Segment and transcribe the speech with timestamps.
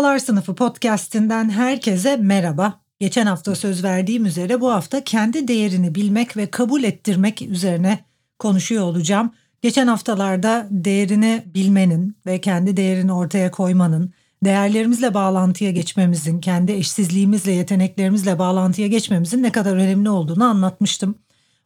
[0.00, 2.80] Ustalar Sınıfı podcast'inden herkese merhaba.
[3.00, 7.98] Geçen hafta söz verdiğim üzere bu hafta kendi değerini bilmek ve kabul ettirmek üzerine
[8.38, 9.30] konuşuyor olacağım.
[9.62, 14.12] Geçen haftalarda değerini bilmenin ve kendi değerini ortaya koymanın,
[14.44, 21.14] değerlerimizle bağlantıya geçmemizin, kendi eşsizliğimizle, yeteneklerimizle bağlantıya geçmemizin ne kadar önemli olduğunu anlatmıştım.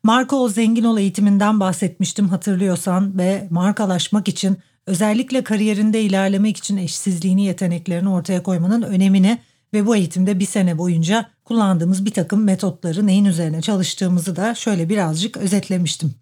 [0.02, 8.08] Marka zengin ol eğitiminden bahsetmiştim hatırlıyorsan ve markalaşmak için özellikle kariyerinde ilerlemek için eşsizliğini, yeteneklerini
[8.08, 9.38] ortaya koymanın önemini
[9.74, 14.88] ve bu eğitimde bir sene boyunca kullandığımız bir takım metotları neyin üzerine çalıştığımızı da şöyle
[14.88, 16.14] birazcık özetlemiştim.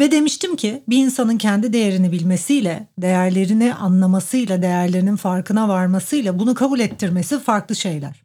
[0.00, 6.80] Ve demiştim ki bir insanın kendi değerini bilmesiyle, değerlerini anlamasıyla, değerlerinin farkına varmasıyla bunu kabul
[6.80, 8.22] ettirmesi farklı şeyler.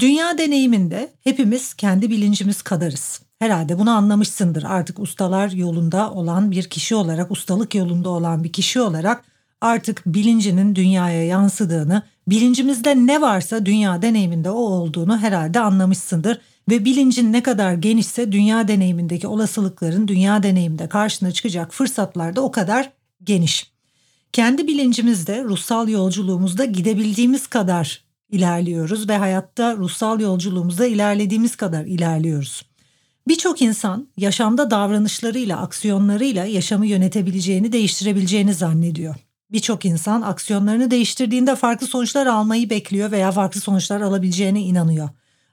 [0.00, 3.20] Dünya deneyiminde hepimiz kendi bilincimiz kadarız.
[3.42, 8.80] Herhalde bunu anlamışsındır artık ustalar yolunda olan bir kişi olarak, ustalık yolunda olan bir kişi
[8.80, 9.24] olarak
[9.60, 17.32] artık bilincinin dünyaya yansıdığını, bilincimizde ne varsa dünya deneyiminde o olduğunu herhalde anlamışsındır ve bilincin
[17.32, 22.92] ne kadar genişse dünya deneyimindeki olasılıkların dünya deneyiminde karşına çıkacak fırsatlar da o kadar
[23.24, 23.72] geniş.
[24.32, 32.71] Kendi bilincimizde ruhsal yolculuğumuzda gidebildiğimiz kadar ilerliyoruz ve hayatta ruhsal yolculuğumuzda ilerlediğimiz kadar ilerliyoruz.
[33.28, 39.14] Birçok insan yaşamda davranışlarıyla, aksiyonlarıyla yaşamı yönetebileceğini, değiştirebileceğini zannediyor.
[39.52, 45.08] Birçok insan aksiyonlarını değiştirdiğinde farklı sonuçlar almayı bekliyor veya farklı sonuçlar alabileceğine inanıyor.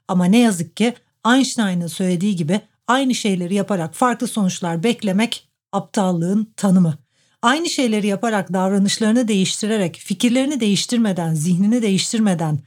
[0.08, 0.94] Ama ne yazık ki
[1.26, 6.98] Einstein'ın söylediği gibi aynı şeyleri yaparak farklı sonuçlar beklemek aptallığın tanımı.
[7.42, 12.58] Aynı şeyleri yaparak davranışlarını değiştirerek, fikirlerini değiştirmeden, zihnini değiştirmeden,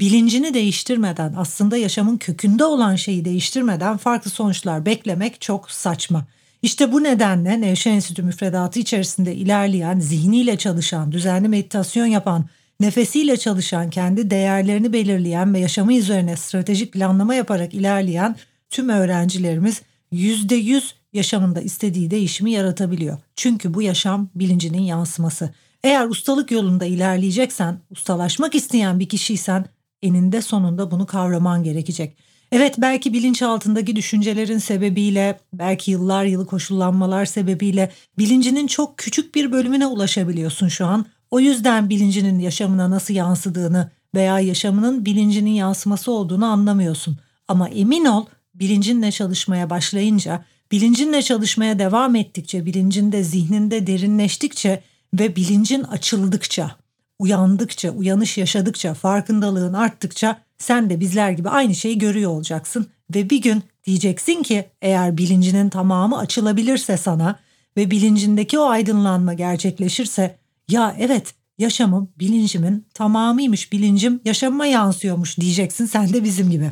[0.00, 6.26] bilincini değiştirmeden, aslında yaşamın kökünde olan şeyi değiştirmeden farklı sonuçlar beklemek çok saçma.
[6.62, 12.46] İşte bu nedenle Nevşehir Enstitü müfredatı içerisinde ilerleyen, zihniyle çalışan, düzenli meditasyon yapan,
[12.80, 18.36] nefesiyle çalışan, kendi değerlerini belirleyen ve yaşamı üzerine stratejik planlama yaparak ilerleyen
[18.70, 19.82] tüm öğrencilerimiz
[20.12, 20.82] %100
[21.12, 23.18] yaşamında istediği değişimi yaratabiliyor.
[23.36, 25.50] Çünkü bu yaşam bilincinin yansıması.
[25.84, 29.64] Eğer ustalık yolunda ilerleyeceksen, ustalaşmak isteyen bir kişiysen
[30.02, 32.16] eninde sonunda bunu kavraman gerekecek.
[32.52, 39.86] Evet belki bilinçaltındaki düşüncelerin sebebiyle, belki yıllar yılı koşullanmalar sebebiyle bilincinin çok küçük bir bölümüne
[39.86, 41.06] ulaşabiliyorsun şu an.
[41.30, 47.18] O yüzden bilincinin yaşamına nasıl yansıdığını veya yaşamının bilincinin yansıması olduğunu anlamıyorsun.
[47.48, 54.82] Ama emin ol bilincinle çalışmaya başlayınca, bilincinle çalışmaya devam ettikçe, bilincinde, zihninde derinleştikçe
[55.14, 56.76] ve bilincin açıldıkça,
[57.22, 63.42] uyandıkça, uyanış yaşadıkça, farkındalığın arttıkça sen de bizler gibi aynı şeyi görüyor olacaksın ve bir
[63.42, 67.38] gün diyeceksin ki eğer bilincinin tamamı açılabilirse sana
[67.76, 70.36] ve bilincindeki o aydınlanma gerçekleşirse
[70.68, 76.70] ya evet yaşamım bilincimin tamamıymış bilincim yaşamıma yansıyormuş diyeceksin sen de bizim gibi.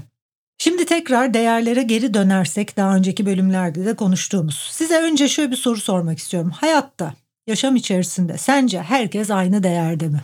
[0.59, 4.69] Şimdi tekrar değerlere geri dönersek daha önceki bölümlerde de konuştuğumuz.
[4.73, 6.51] Size önce şöyle bir soru sormak istiyorum.
[6.51, 7.15] Hayatta,
[7.47, 10.21] yaşam içerisinde sence herkes aynı değerde mi?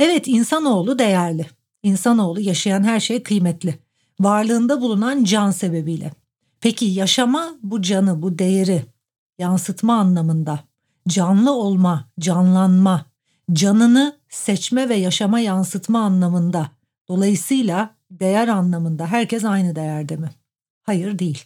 [0.00, 1.46] Evet insanoğlu değerli.
[1.82, 3.78] İnsanoğlu yaşayan her şey kıymetli.
[4.20, 6.12] Varlığında bulunan can sebebiyle.
[6.60, 8.84] Peki yaşama bu canı, bu değeri
[9.38, 10.60] yansıtma anlamında
[11.08, 13.06] canlı olma, canlanma,
[13.52, 16.70] canını seçme ve yaşama yansıtma anlamında.
[17.08, 20.30] Dolayısıyla değer anlamında herkes aynı değerde mi?
[20.82, 21.44] Hayır değil.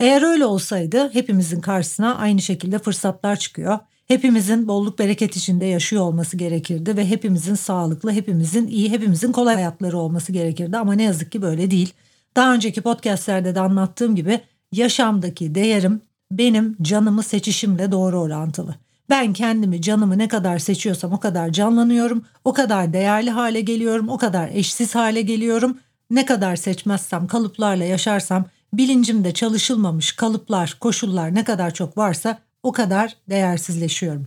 [0.00, 3.78] Eğer öyle olsaydı hepimizin karşısına aynı şekilde fırsatlar çıkıyor.
[4.10, 9.98] Hepimizin bolluk bereket içinde yaşıyor olması gerekirdi ve hepimizin sağlıklı, hepimizin iyi, hepimizin kolay hayatları
[9.98, 11.92] olması gerekirdi ama ne yazık ki böyle değil.
[12.36, 14.40] Daha önceki podcastlerde de anlattığım gibi
[14.72, 18.74] yaşamdaki değerim benim canımı seçişimle doğru orantılı.
[19.10, 24.18] Ben kendimi, canımı ne kadar seçiyorsam o kadar canlanıyorum, o kadar değerli hale geliyorum, o
[24.18, 25.78] kadar eşsiz hale geliyorum.
[26.10, 33.16] Ne kadar seçmezsem, kalıplarla yaşarsam, bilincimde çalışılmamış kalıplar, koşullar ne kadar çok varsa o kadar
[33.30, 34.26] değersizleşiyorum.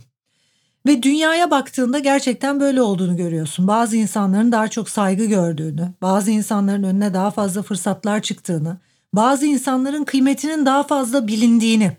[0.86, 3.68] Ve dünyaya baktığında gerçekten böyle olduğunu görüyorsun.
[3.68, 8.78] Bazı insanların daha çok saygı gördüğünü, bazı insanların önüne daha fazla fırsatlar çıktığını,
[9.12, 11.96] bazı insanların kıymetinin daha fazla bilindiğini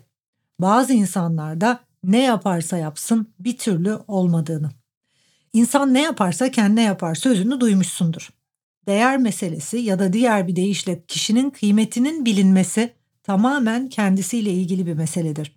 [0.58, 4.70] bazı insanlarda ne yaparsa yapsın bir türlü olmadığını.
[5.52, 8.30] İnsan ne yaparsa kendine yapar sözünü duymuşsundur.
[8.86, 12.92] Değer meselesi ya da diğer bir deyişle kişinin kıymetinin bilinmesi
[13.22, 15.52] tamamen kendisiyle ilgili bir meseledir.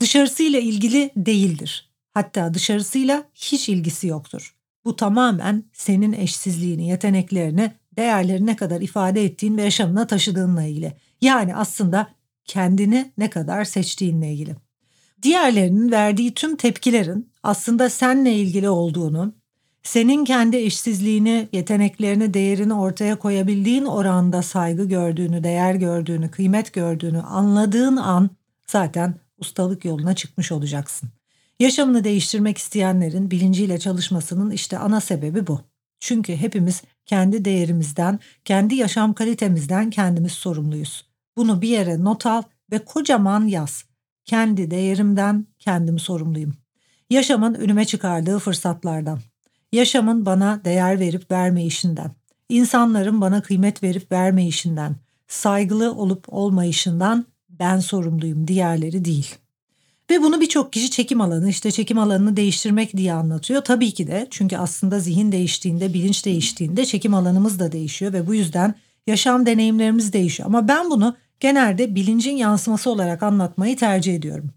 [0.00, 1.90] Dışarısıyla ilgili değildir.
[2.14, 4.54] Hatta dışarısıyla hiç ilgisi yoktur.
[4.84, 10.92] Bu tamamen senin eşsizliğini, yeteneklerini, değerleri ne kadar ifade ettiğin ve yaşamına taşıdığınla ilgili.
[11.20, 12.08] Yani aslında
[12.44, 14.56] kendini ne kadar seçtiğinle ilgili.
[15.22, 19.34] Diğerlerinin verdiği tüm tepkilerin aslında seninle ilgili olduğunu,
[19.82, 27.96] senin kendi eşsizliğini, yeteneklerini, değerini ortaya koyabildiğin oranda saygı gördüğünü, değer gördüğünü, kıymet gördüğünü anladığın
[27.96, 28.30] an
[28.66, 31.08] zaten ustalık yoluna çıkmış olacaksın.
[31.60, 35.60] Yaşamını değiştirmek isteyenlerin bilinciyle çalışmasının işte ana sebebi bu.
[36.00, 41.06] Çünkü hepimiz kendi değerimizden, kendi yaşam kalitemizden kendimiz sorumluyuz.
[41.36, 42.42] Bunu bir yere not al
[42.72, 43.84] ve kocaman yaz.
[44.24, 46.54] Kendi değerimden kendim sorumluyum.
[47.10, 49.18] Yaşamın önüme çıkardığı fırsatlardan.
[49.72, 52.10] Yaşamın bana değer verip vermeyişinden.
[52.48, 54.96] İnsanların bana kıymet verip vermeyişinden.
[55.28, 57.26] Saygılı olup olmayışından
[57.58, 59.44] ben sorumluyum, diğerleri değil.''
[60.10, 63.62] Ve bunu birçok kişi çekim alanı işte çekim alanını değiştirmek diye anlatıyor.
[63.62, 68.34] Tabii ki de çünkü aslında zihin değiştiğinde, bilinç değiştiğinde çekim alanımız da değişiyor ve bu
[68.34, 68.74] yüzden
[69.06, 70.48] yaşam deneyimlerimiz değişiyor.
[70.48, 74.50] Ama ben bunu genelde bilincin yansıması olarak anlatmayı tercih ediyorum.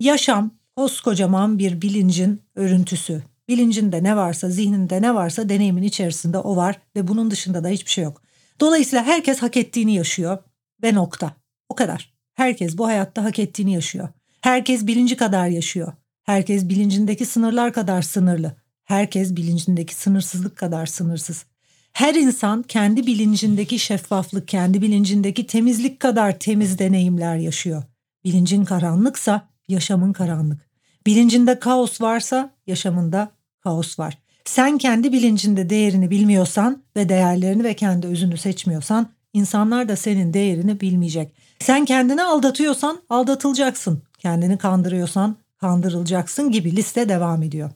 [0.00, 3.22] Yaşam koskocaman bir bilincin örüntüsü.
[3.48, 7.90] Bilincinde ne varsa, zihninde ne varsa deneyimin içerisinde o var ve bunun dışında da hiçbir
[7.90, 8.22] şey yok.
[8.60, 10.38] Dolayısıyla herkes hak ettiğini yaşıyor
[10.82, 11.32] ve nokta.
[11.68, 12.13] O kadar.
[12.34, 14.08] Herkes bu hayatta hak ettiğini yaşıyor.
[14.40, 15.92] Herkes bilinci kadar yaşıyor.
[16.22, 18.56] Herkes bilincindeki sınırlar kadar sınırlı.
[18.84, 21.44] Herkes bilincindeki sınırsızlık kadar sınırsız.
[21.92, 27.82] Her insan kendi bilincindeki şeffaflık, kendi bilincindeki temizlik kadar temiz deneyimler yaşıyor.
[28.24, 30.68] Bilincin karanlıksa yaşamın karanlık.
[31.06, 33.30] Bilincinde kaos varsa yaşamında
[33.60, 34.18] kaos var.
[34.44, 40.80] Sen kendi bilincinde değerini bilmiyorsan ve değerlerini ve kendi özünü seçmiyorsan insanlar da senin değerini
[40.80, 41.32] bilmeyecek.
[41.58, 44.02] Sen kendini aldatıyorsan aldatılacaksın.
[44.18, 47.70] Kendini kandırıyorsan kandırılacaksın gibi liste devam ediyor.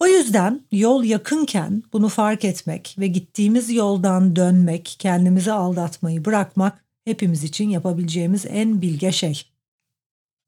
[0.00, 7.44] O yüzden yol yakınken bunu fark etmek ve gittiğimiz yoldan dönmek, kendimizi aldatmayı bırakmak hepimiz
[7.44, 9.42] için yapabileceğimiz en bilge şey.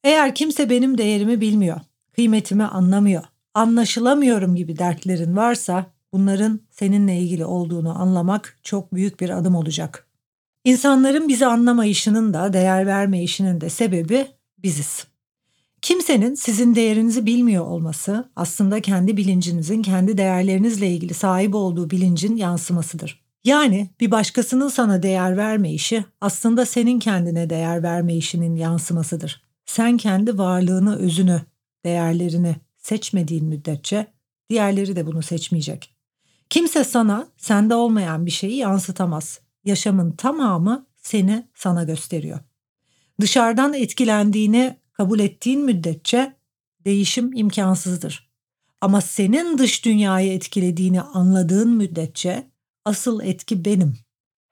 [0.04, 1.80] Eğer kimse benim değerimi bilmiyor,
[2.12, 9.54] kıymetimi anlamıyor, anlaşılamıyorum gibi dertlerin varsa bunların seninle ilgili olduğunu anlamak çok büyük bir adım
[9.54, 10.09] olacak.
[10.64, 14.26] İnsanların bizi anlamayışının da değer vermeyişinin de sebebi
[14.58, 15.06] biziz.
[15.82, 23.20] Kimsenin sizin değerinizi bilmiyor olması aslında kendi bilincinizin kendi değerlerinizle ilgili sahip olduğu bilincin yansımasıdır.
[23.44, 29.42] Yani bir başkasının sana değer vermeyişi aslında senin kendine değer vermeyişinin yansımasıdır.
[29.66, 31.42] Sen kendi varlığını, özünü,
[31.84, 34.06] değerlerini seçmediğin müddetçe
[34.50, 35.94] diğerleri de bunu seçmeyecek.
[36.50, 39.40] Kimse sana sende olmayan bir şeyi yansıtamaz.
[39.64, 42.38] Yaşamın tamamı seni sana gösteriyor.
[43.20, 46.36] Dışarıdan etkilendiğini kabul ettiğin müddetçe
[46.84, 48.30] değişim imkansızdır.
[48.80, 52.46] Ama senin dış dünyayı etkilediğini anladığın müddetçe
[52.84, 53.94] asıl etki benim.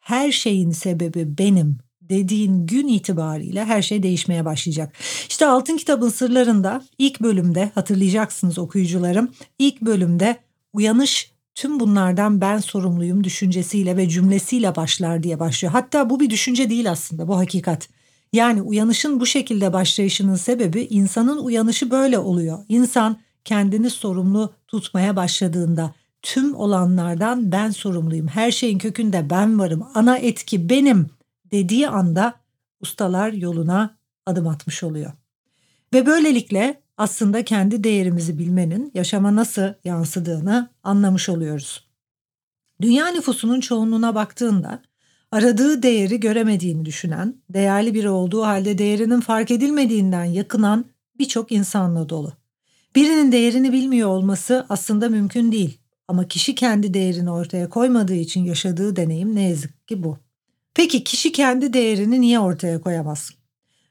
[0.01, 4.93] Her şeyin sebebi benim dediğin gün itibariyle her şey değişmeye başlayacak.
[5.29, 9.31] İşte Altın Kitabın Sırlarında ilk bölümde hatırlayacaksınız okuyucularım.
[9.59, 10.37] İlk bölümde
[10.73, 15.73] uyanış tüm bunlardan ben sorumluyum düşüncesiyle ve cümlesiyle başlar diye başlıyor.
[15.73, 17.89] Hatta bu bir düşünce değil aslında bu hakikat.
[18.33, 22.59] Yani uyanışın bu şekilde başlayışının sebebi insanın uyanışı böyle oluyor.
[22.69, 28.29] İnsan kendini sorumlu tutmaya başladığında tüm olanlardan ben sorumluyum.
[28.29, 29.87] Her şeyin kökünde ben varım.
[29.95, 31.07] Ana etki benim
[31.53, 32.35] dediği anda
[32.81, 33.97] ustalar yoluna
[34.27, 35.13] adım atmış oluyor.
[35.95, 41.89] Ve böylelikle aslında kendi değerimizi bilmenin yaşama nasıl yansıdığını anlamış oluyoruz.
[42.81, 44.83] Dünya nüfusunun çoğunluğuna baktığında
[45.33, 50.85] aradığı değeri göremediğini düşünen, değerli biri olduğu halde değerinin fark edilmediğinden yakınan
[51.19, 52.33] birçok insanla dolu.
[52.95, 55.79] Birinin değerini bilmiyor olması aslında mümkün değil
[56.09, 60.19] ama kişi kendi değerini ortaya koymadığı için yaşadığı deneyim ne yazık ki bu.
[60.75, 63.31] Peki kişi kendi değerini niye ortaya koyamaz?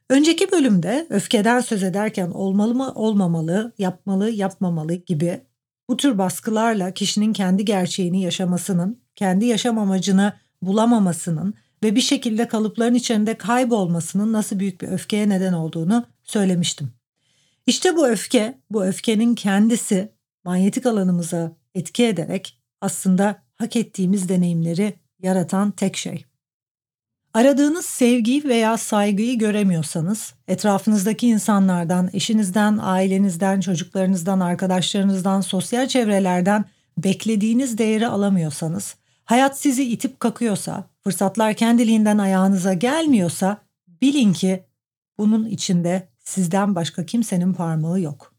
[0.09, 5.41] Önceki bölümde öfkeden söz ederken olmalı mı olmamalı, yapmalı yapmamalı gibi
[5.89, 12.95] bu tür baskılarla kişinin kendi gerçeğini yaşamasının, kendi yaşam amacını bulamamasının ve bir şekilde kalıpların
[12.95, 16.91] içinde kaybolmasının nasıl büyük bir öfkeye neden olduğunu söylemiştim.
[17.65, 20.11] İşte bu öfke, bu öfkenin kendisi
[20.43, 26.26] manyetik alanımıza etki ederek aslında hak ettiğimiz deneyimleri yaratan tek şey.
[27.37, 36.65] Aradığınız sevgiyi veya saygıyı göremiyorsanız, etrafınızdaki insanlardan, eşinizden, ailenizden, çocuklarınızdan, arkadaşlarınızdan, sosyal çevrelerden
[36.97, 43.57] beklediğiniz değeri alamıyorsanız, hayat sizi itip kakıyorsa, fırsatlar kendiliğinden ayağınıza gelmiyorsa
[44.01, 44.63] bilin ki
[45.17, 48.33] bunun içinde sizden başka kimsenin parmağı yok.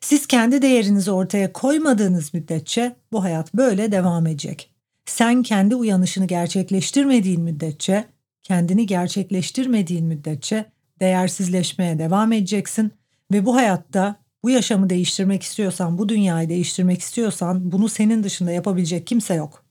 [0.00, 4.70] Siz kendi değerinizi ortaya koymadığınız müddetçe bu hayat böyle devam edecek.
[5.06, 8.04] Sen kendi uyanışını gerçekleştirmediğin müddetçe,
[8.42, 10.64] kendini gerçekleştirmediğin müddetçe
[11.00, 12.92] değersizleşmeye devam edeceksin
[13.32, 19.06] ve bu hayatta bu yaşamı değiştirmek istiyorsan, bu dünyayı değiştirmek istiyorsan bunu senin dışında yapabilecek
[19.06, 19.64] kimse yok.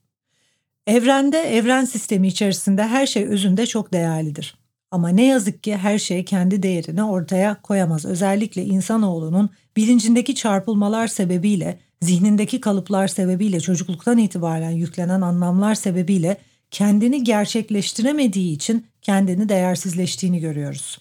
[0.88, 4.58] Evrende, evren sistemi içerisinde her şey özünde çok değerlidir.
[4.92, 8.06] Ama ne yazık ki her şey kendi değerini ortaya koyamaz.
[8.06, 16.38] Özellikle insanoğlunun bilincindeki çarpılmalar sebebiyle, zihnindeki kalıplar sebebiyle, çocukluktan itibaren yüklenen anlamlar sebebiyle
[16.72, 20.98] kendini gerçekleştiremediği için kendini değersizleştiğini görüyoruz.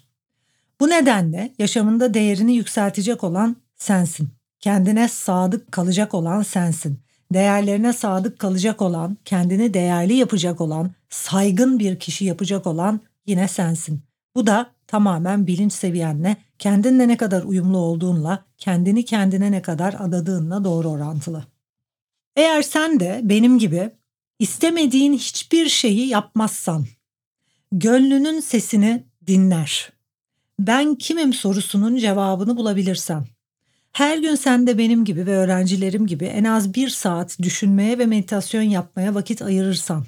[0.80, 4.28] Bu nedenle yaşamında değerini yükseltecek olan sensin.
[4.60, 6.98] Kendine sadık kalacak olan sensin.
[7.32, 14.02] Değerlerine sadık kalacak olan, kendini değerli yapacak olan, saygın bir kişi yapacak olan yine sensin.
[14.34, 20.64] Bu da tamamen bilinç seviyenle, kendinle ne kadar uyumlu olduğunla, kendini kendine ne kadar adadığınla
[20.64, 21.44] doğru orantılı.
[22.36, 23.90] Eğer sen de benim gibi
[24.38, 26.86] istemediğin hiçbir şeyi yapmazsan,
[27.72, 29.92] gönlünün sesini dinler,
[30.58, 33.24] ben kimim sorusunun cevabını bulabilirsen,
[33.92, 38.06] her gün sen de benim gibi ve öğrencilerim gibi en az bir saat düşünmeye ve
[38.06, 40.04] meditasyon yapmaya vakit ayırırsan,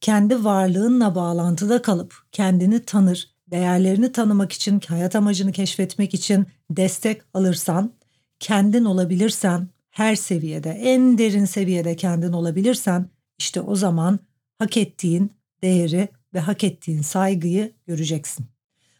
[0.00, 7.92] kendi varlığınla bağlantıda kalıp kendini tanır, değerlerini tanımak için, hayat amacını keşfetmek için destek alırsan,
[8.40, 14.18] kendin olabilirsen, her seviyede, en derin seviyede kendin olabilirsen, işte o zaman
[14.58, 18.46] hak ettiğin değeri ve hak ettiğin saygıyı göreceksin.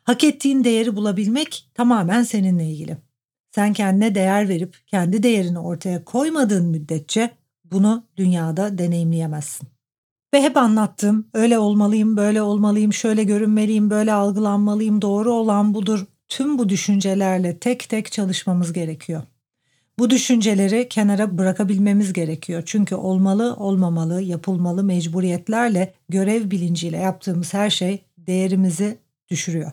[0.02, 2.96] Hak ettiğin değeri bulabilmek tamamen seninle ilgili.
[3.50, 7.30] Sen kendine değer verip kendi değerini ortaya koymadığın müddetçe
[7.64, 9.68] bunu dünyada deneyimleyemezsin.
[10.34, 16.06] Ve hep anlattım öyle olmalıyım, böyle olmalıyım, şöyle görünmeliyim, böyle algılanmalıyım, doğru olan budur.
[16.28, 19.22] Tüm bu düşüncelerle tek tek çalışmamız gerekiyor.
[19.98, 22.62] Bu düşünceleri kenara bırakabilmemiz gerekiyor.
[22.66, 28.98] Çünkü olmalı, olmamalı, yapılmalı mecburiyetlerle, görev bilinciyle yaptığımız her şey değerimizi
[29.30, 29.72] düşürüyor.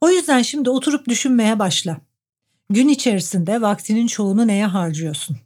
[0.00, 2.00] O yüzden şimdi oturup düşünmeye başla.
[2.70, 5.36] Gün içerisinde vaktinin çoğunu neye harcıyorsun?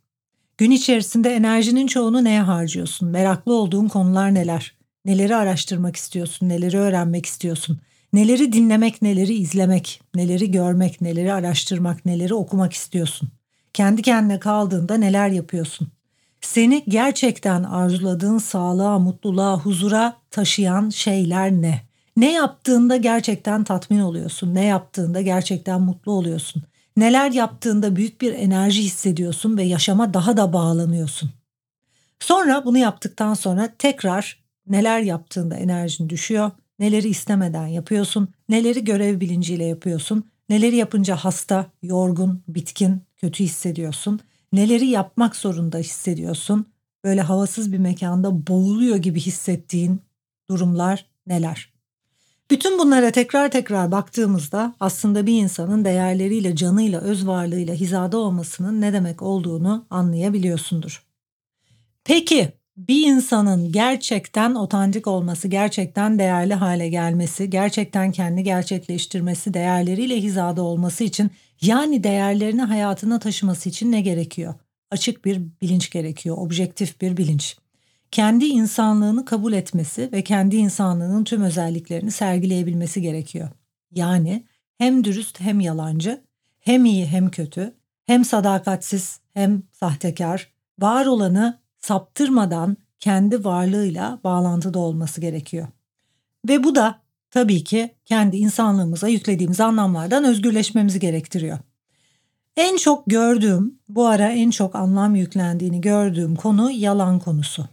[0.59, 3.09] Gün içerisinde enerjinin çoğunu neye harcıyorsun?
[3.09, 4.75] Meraklı olduğun konular neler?
[5.05, 6.49] Neleri araştırmak istiyorsun?
[6.49, 7.81] Neleri öğrenmek istiyorsun?
[8.13, 13.29] Neleri dinlemek, neleri izlemek, neleri görmek, neleri araştırmak, neleri okumak istiyorsun?
[13.75, 15.89] Kendi kendine kaldığında neler yapıyorsun?
[16.41, 21.83] Seni gerçekten arzuladığın sağlığa, mutluluğa, huzura taşıyan şeyler ne?
[22.17, 24.55] Ne yaptığında gerçekten tatmin oluyorsun?
[24.55, 26.63] Ne yaptığında gerçekten mutlu oluyorsun?
[26.97, 31.31] Neler yaptığında büyük bir enerji hissediyorsun ve yaşama daha da bağlanıyorsun.
[32.21, 39.65] Sonra bunu yaptıktan sonra tekrar neler yaptığında enerjin düşüyor, neleri istemeden yapıyorsun, neleri görev bilinciyle
[39.65, 44.21] yapıyorsun, neleri yapınca hasta, yorgun, bitkin, kötü hissediyorsun,
[44.53, 46.67] neleri yapmak zorunda hissediyorsun,
[47.05, 50.01] böyle havasız bir mekanda boğuluyor gibi hissettiğin
[50.51, 51.73] durumlar neler?
[52.51, 58.93] Bütün bunlara tekrar tekrar baktığımızda aslında bir insanın değerleriyle, canıyla, öz varlığıyla hizada olmasının ne
[58.93, 61.07] demek olduğunu anlayabiliyorsundur.
[62.05, 70.63] Peki bir insanın gerçekten otantik olması, gerçekten değerli hale gelmesi, gerçekten kendi gerçekleştirmesi, değerleriyle hizada
[70.63, 71.31] olması için
[71.63, 74.55] yani değerlerini hayatına taşıması için ne gerekiyor?
[74.91, 77.57] Açık bir bilinç gerekiyor, objektif bir bilinç
[78.13, 83.49] kendi insanlığını kabul etmesi ve kendi insanlığının tüm özelliklerini sergileyebilmesi gerekiyor.
[83.93, 84.45] Yani
[84.79, 86.23] hem dürüst hem yalancı,
[86.61, 95.21] hem iyi hem kötü, hem sadakatsiz hem sahtekar, var olanı saptırmadan kendi varlığıyla bağlantıda olması
[95.21, 95.69] gerekiyor.
[96.49, 97.02] Ve bu da
[97.33, 101.59] tabii ki kendi insanlığımıza yüklediğimiz anlamlardan özgürleşmemizi gerektiriyor.
[102.57, 107.69] En çok gördüğüm, bu ara en çok anlam yüklendiğini gördüğüm konu yalan konusu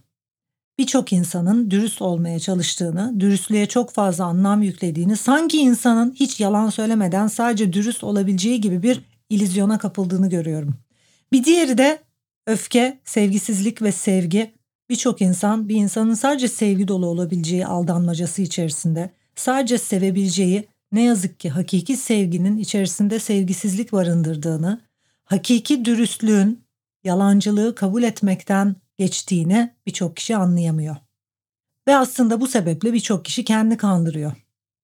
[0.79, 7.27] birçok insanın dürüst olmaya çalıştığını, dürüstlüğe çok fazla anlam yüklediğini, sanki insanın hiç yalan söylemeden
[7.27, 10.75] sadece dürüst olabileceği gibi bir ilizyona kapıldığını görüyorum.
[11.31, 11.99] Bir diğeri de
[12.47, 14.53] öfke, sevgisizlik ve sevgi.
[14.89, 21.49] Birçok insan bir insanın sadece sevgi dolu olabileceği aldanmacası içerisinde, sadece sevebileceği ne yazık ki
[21.49, 24.81] hakiki sevginin içerisinde sevgisizlik barındırdığını,
[25.25, 26.63] hakiki dürüstlüğün
[27.03, 30.95] yalancılığı kabul etmekten geçtiğini birçok kişi anlayamıyor.
[31.87, 34.31] Ve aslında bu sebeple birçok kişi kendi kandırıyor.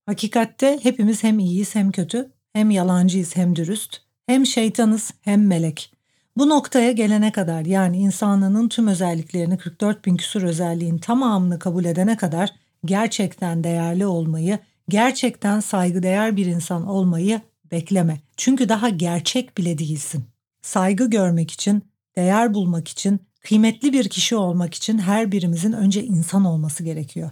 [0.06, 5.92] Hakikatte hepimiz hem iyiyiz hem kötü, hem yalancıyız hem dürüst, hem şeytanız hem melek.
[6.38, 12.18] Bu noktaya gelene kadar yani insanlığın tüm özelliklerini 44 bin küsur özelliğin tamamını kabul edene
[12.18, 18.20] kadar gerçekten değerli olmayı, gerçekten saygıdeğer bir insan olmayı bekleme.
[18.38, 20.26] Çünkü daha gerçek bile değilsin.
[20.62, 21.84] Saygı görmek için,
[22.16, 27.32] değer bulmak için, kıymetli bir kişi olmak için her birimizin önce insan olması gerekiyor.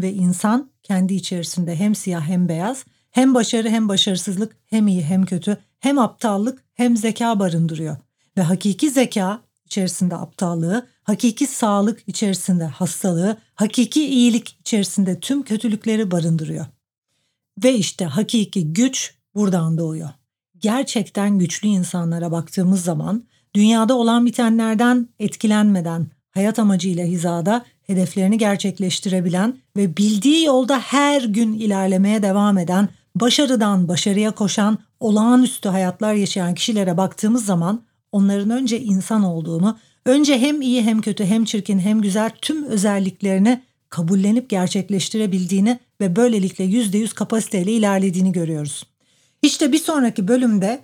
[0.00, 5.24] Ve insan kendi içerisinde hem siyah hem beyaz, hem başarı hem başarısızlık, hem iyi hem
[5.24, 7.96] kötü, hem aptallık hem zeka barındırıyor.
[8.36, 9.40] Ve hakiki zeka
[9.72, 16.66] içerisinde aptallığı, hakiki sağlık içerisinde hastalığı, hakiki iyilik içerisinde tüm kötülükleri barındırıyor.
[17.64, 20.08] Ve işte hakiki güç buradan doğuyor.
[20.58, 23.24] Gerçekten güçlü insanlara baktığımız zaman
[23.54, 32.22] dünyada olan bitenlerden etkilenmeden hayat amacıyla hizada hedeflerini gerçekleştirebilen ve bildiği yolda her gün ilerlemeye
[32.22, 39.78] devam eden, başarıdan başarıya koşan, olağanüstü hayatlar yaşayan kişilere baktığımız zaman onların önce insan olduğunu,
[40.06, 46.64] önce hem iyi hem kötü hem çirkin hem güzel tüm özelliklerini kabullenip gerçekleştirebildiğini ve böylelikle
[46.64, 48.86] %100 kapasiteyle ilerlediğini görüyoruz.
[49.42, 50.80] İşte bir sonraki bölümde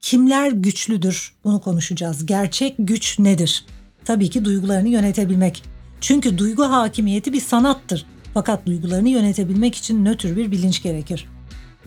[0.00, 2.26] kimler güçlüdür bunu konuşacağız.
[2.26, 3.64] Gerçek güç nedir?
[4.04, 5.62] Tabii ki duygularını yönetebilmek.
[6.00, 8.06] Çünkü duygu hakimiyeti bir sanattır.
[8.34, 11.28] Fakat duygularını yönetebilmek için nötr bir bilinç gerekir.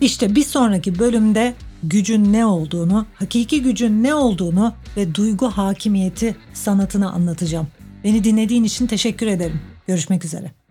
[0.02, 1.54] İşte bir sonraki bölümde
[1.84, 7.68] gücün ne olduğunu, hakiki gücün ne olduğunu ve duygu hakimiyeti sanatını anlatacağım.
[8.04, 9.62] Beni dinlediğin için teşekkür ederim.
[9.88, 10.63] Görüşmek üzere.